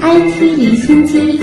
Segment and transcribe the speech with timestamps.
[0.00, 1.40] IT 离心机。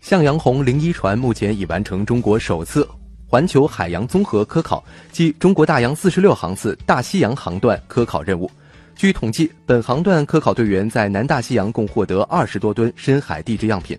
[0.00, 2.86] 向阳红零一船目前已完成中国首次
[3.34, 8.48] 环球海洋综合科考即中国大洋四十六航次大西洋航段科考任务。
[8.94, 13.98] 据统计，本航段科考队员在南大西洋共获得二十多吨深海地质样品。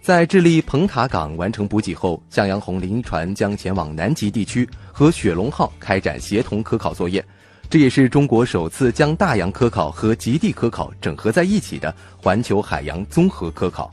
[0.00, 7.24] 在智利蓬塔港完成补给后，向阳红零一船将前往南极地区和雪龙号开展协同科考作业。
[7.68, 13.90] 这也是中国首次将大洋科考和极地科考整合在一起的环球海洋综合科考。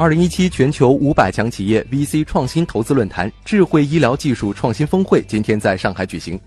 [0.00, 6.40] 二零一七全球五百强企业 VC 创新投资论坛智慧医疗技术创新峰会今天在上海举行。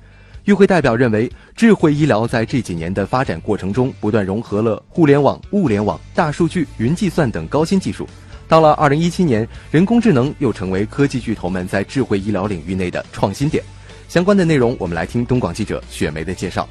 [0.46, 8.08] 与会代表认为，智慧医疗在这几年的发展过程中，不断融合了互联网、物联网、大数据、云计算等高新技术。
[8.48, 13.64] 到了二零一七年，人工智能又成为科技巨头们在智慧医疗领域内的创新点。
[14.08, 16.68] 相关的内容，我们来听东广记者雪梅的介绍。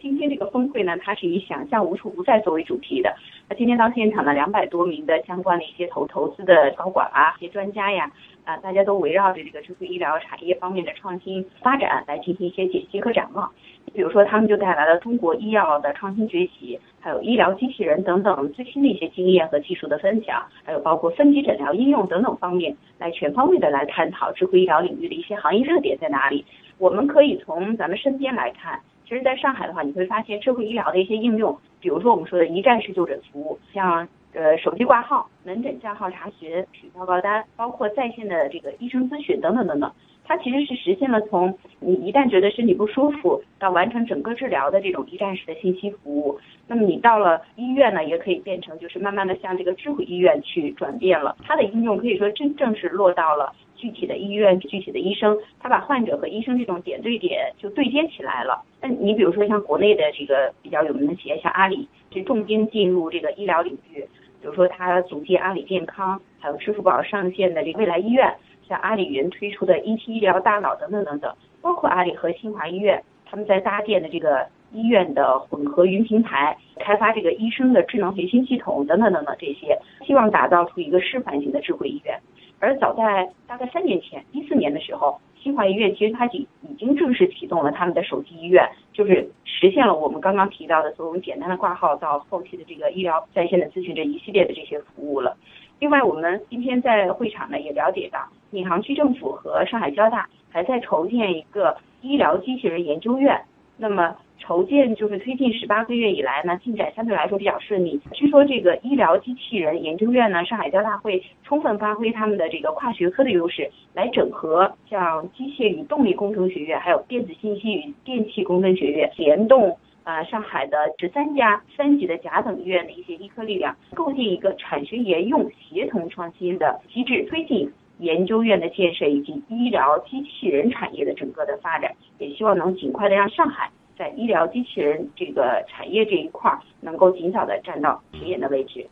[0.00, 3.08] 今天这个峰会呢，它是以“想象无处不在”作为主题的。
[3.54, 8.10] 今天到现场的两百多名的相关的一些投投资的高管啊，一些专家呀，
[8.44, 13.50] 啊，大家都围绕着这个智慧医疗产业方面的创新发展来进行一些解析和展望。
[13.92, 26.44] 比如说，他们就带来了中国医药的创新崛起，还有医疗机器人等等最新的一些经验和技术的分享，还有包括分级诊疗应用等等方面，来全方位的来探讨智慧医疗领域的一些行业热点在哪里。
[26.78, 28.80] 我们可以从咱们身边来看。
[29.12, 39.92] 其实，在上海的话，你会发现智慧医疗的一些应用，比如说我们说的一站式就诊服务，像呃手机挂号、门诊账号查询、取报告单，包括在线的这个医生咨询等等等等，
[40.24, 46.40] 它其实是实现了从你一旦觉得身体不舒服到完成整个治疗的这种一站式的信息服务。
[46.66, 51.36] 那么你到了医院呢，也可以变成就是慢慢的向这个智慧医院去转变了。
[51.42, 53.52] 它的应用可以说真正是落到了。
[53.82, 58.62] 具体的医院、具体的医生，他把患者和医生这种点对点就对接起来了。
[58.80, 64.06] 那你比如说像国内的这个比较有名的企业，像阿里，就重金进入这个医疗领域，
[64.40, 68.32] 比如说他组建阿里健康，还有支付宝上线的这个未来医院，
[68.68, 82.18] 像阿里云推出的 ET 医疗大脑等等等等，包括阿里和新华医院，他们在搭建的这个医院的混合云平台，开发这个医生的智能培训系统等等等等这些，希望打造出一个示范性的智慧医院。
[82.58, 95.36] 而早在大概三年前，一四年的时候，新华医院其实它已已经正式启动了他们的手机医院，就是实现了我们刚刚提到的从简单的挂号到后期的这个医疗在线的咨询这一系列的这些服务了。
[95.80, 103.42] 另外，我们今天在会场呢也了解到，闵行区政府和上海交大还在筹建一个医疗机器人研究院。
[103.76, 108.00] 那么筹建就是推进十八个月以来呢，进展相对来说比较顺利。
[108.12, 133.70] 据说这个医疗机器人研究院呢，上海交大会充分发挥他们的这个跨学科的优势，来整合像机械与动力工程学院，还有电子信息与电气工程学院，联动啊上海的十三家三级的甲等医院的一些医科力量，构建一个产学研用协同创新的机制，推进研究院的建设以及医疗机器人产业的整个的发展，也希望能尽快的让上海。
[133.98, 138.86] 在医疗机器人这个产业这一块儿，能够尽早的站到前沿的位置。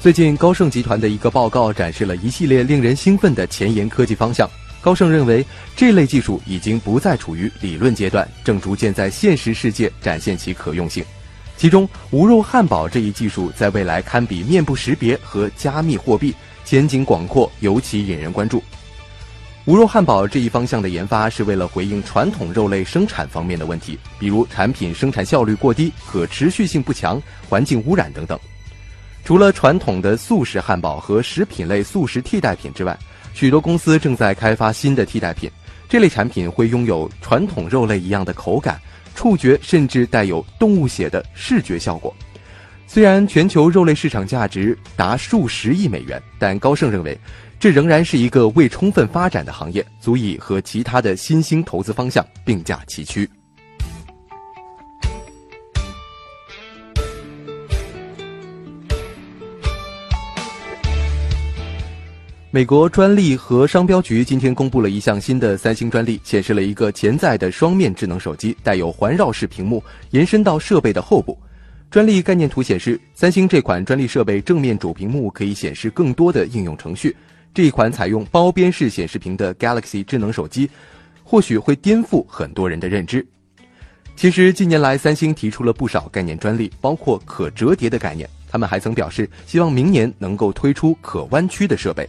[0.00, 4.46] 最近，高盛集团的一个报告展示了一系列令人兴奋的前沿科技方向。
[4.82, 5.42] 高盛认为，
[5.74, 11.02] 这类技术已经不再处于理论阶段，正逐渐在现实世界展现其可用性。
[11.56, 16.34] 其中，无肉汉堡这一技术在未来堪比面部识别和加密货币。
[16.64, 18.62] 前景广阔，尤其引人关注。
[19.66, 28.38] 无肉汉堡这一方向的研发是为了回应传统肉类生产方面的问题，比如产品生产效率过低、可持续性不强、环境污染等等。
[29.24, 32.98] 除了传统的素食汉堡和食品类素食替代品之外，
[33.32, 35.50] 许多公司正在开发新的替代品。
[35.88, 38.80] 这类产品会拥有传统肉类一样的口感、
[39.14, 42.14] 触觉，甚至带有动物血的视觉效果。
[42.86, 47.18] 虽然全球肉类市场价值达数十亿美元，但高盛认为，
[47.58, 53.28] 这仍然是一个未充分发展的行业，足以和其他的新兴投资方向并驾齐驱。
[62.54, 71.36] 美国专利和商标局今天公布了一项新的三星专利，显示了一个潜在的双面智能手机，带有环绕式屏幕，延伸到设备的后部。
[71.90, 77.16] 专利概念图显示，三星这款专利设备正面主屏幕可以显示更多的应用程序。
[77.52, 80.70] 这一款采用包边式显示屏的 Galaxy 智能手机，
[81.24, 83.26] 或许会颠覆很多人的认知。
[84.14, 88.30] 其实近年来，三星提出了不少概念专利，包括可折叠的概念。
[88.48, 92.08] 他们还曾表示，希望明年能够推出可弯曲的设备。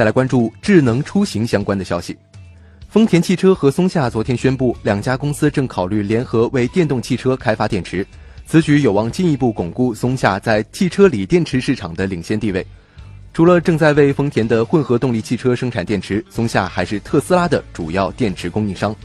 [0.00, 2.16] 再来关注智能出行相关的消息，
[2.88, 8.06] 丰田汽车和松下昨天宣布，两家公司正考虑联合为电动汽车开发电池，
[8.46, 12.66] 此举有望进一步巩固松下在汽车锂电池市场的领先地位。
[13.34, 18.96] 除了正在为丰田的混合动力汽车生产电池，松下还是特斯拉的主要电池供应商。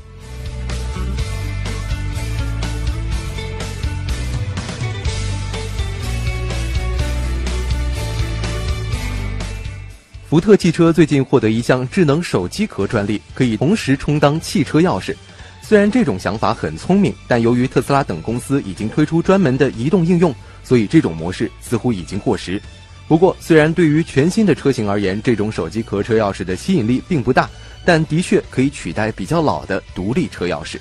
[10.28, 15.16] 福特汽车最近获得一项智能手机壳专利，可以同时充当汽车钥匙。
[15.62, 20.34] 虽然这种想法很聪明，但由于特斯拉等公司已经推出专门的移动应用，
[20.64, 22.60] 所以这种模式似乎已经过时。
[23.08, 27.48] 不过，虽然对于全新的车型而言，这种手机壳车钥匙的吸引力并不大，
[27.86, 30.80] 但的确可以取代比较老的独立车钥匙。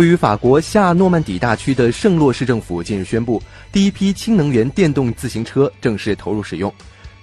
[0.00, 6.72] 位于法国下诺曼底大区的圣洛市政府近日宣布，第一批氢能源电动自行车正式投入使用。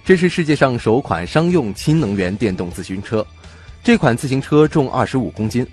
[0.05, 3.25] 这是世界上首款商用氢能源电动自行车。
[3.83, 5.65] 这款自行车重二十五公斤，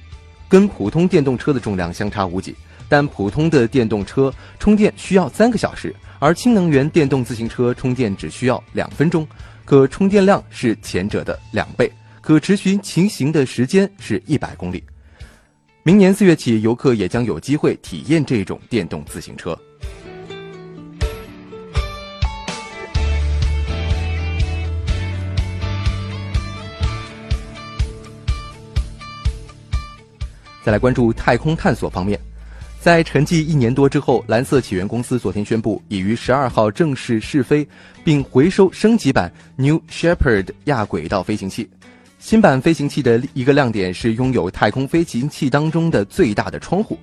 [0.48, 2.56] 跟普通电动车的重量相差无几。
[2.88, 9.28] 但普通的电动车充电需要三个小时，而氢能源电动自行车充电只需要两分钟，
[9.66, 11.92] 可充电量是前者的两倍，
[12.22, 14.82] 可持续骑行的时间是一百公里。
[15.86, 19.54] 明年四月起，游客也将有机会体验这种电动自行车。
[30.64, 32.18] 再来关注太空探索方面，
[32.80, 37.68] 在沉寂一年多之后，蓝色起源公司昨天宣布，已于十二号正式试飞
[38.02, 41.68] 并回收升级版 New Shepard 亚轨道飞行器。
[42.24, 46.98] 新版飞行器的一个亮点是拥有太空飞行器当中的最大的窗户。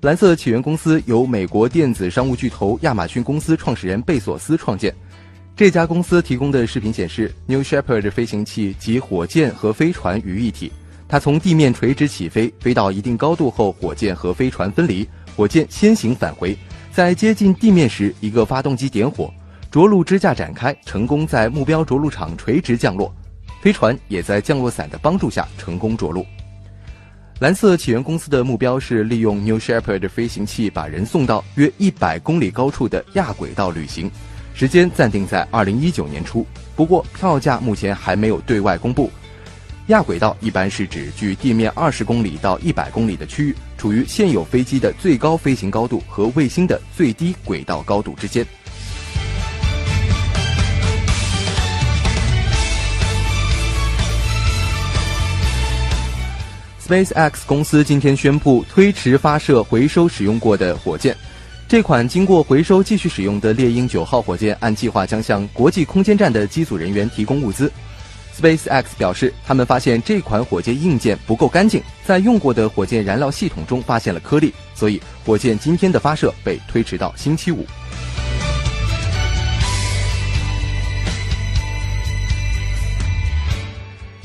[0.00, 4.94] 蓝色起源公司由美国电子商务巨头亚马逊公司创始人贝索斯创建。
[5.54, 10.72] 这家公司提供的视频显示，New Shepard 飞行器集火箭和飞船于一体。
[11.06, 15.06] 它从地面垂直起飞，飞到一定高度后，火箭和飞船分离，
[15.36, 16.56] 火箭先行返回，
[16.90, 19.30] 在接近地面时，一个发动机点火，
[19.70, 23.14] 着陆支架展开，成功在目标着陆场垂直降落。
[23.60, 26.24] 飞船也在降落伞的帮助下成功着陆。
[27.40, 34.10] 蓝色起源公司的目标是利用 New Shepard 飞行器把人送到约一百公里高处的亚轨道旅行，
[34.54, 36.46] 时间暂定在二零一九年初。
[36.76, 39.10] 不过票价目前还没有对外公布。
[39.86, 48.46] 亚轨道一般是指距地面二十公里到一百公里的区域，处于现有飞机的最高飞行高度和卫星的最低轨道高度之间。
[56.90, 61.16] SpaceX 公司今天宣布推迟发射回收使用过的火箭。
[61.68, 67.70] 这款经过回收继续使用的猎鹰九号火箭，按计划将向国际空间站的机组人员提供物资。
[68.36, 77.64] SpaceX 表示，他们发现这款火箭硬件不够干净，在用过的火箭燃料系统中发现了颗粒，所以火箭今天的发射被推迟到星期五。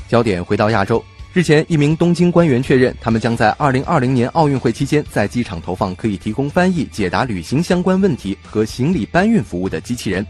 [0.07, 1.03] 焦点回到亚洲。
[1.35, 10.25] 日前，一名东京官员确认，他们将在2020年奥运会期间在机场投放可以提供翻译、解答旅行相关问题和行李搬运服务的机器人。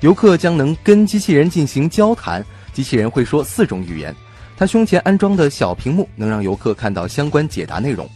[0.00, 4.12] 游客将能跟机器人进行交谈，机器人会说四种语言。
[4.56, 8.10] 它胸前安装的小屏幕能让游客看到相关解答内容。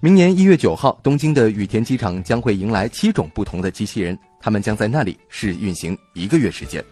[0.00, 6.84] 明年一月九号，东京的羽田机场将会迎来七种不同的机器人，他们将在那里试运行一个月时间。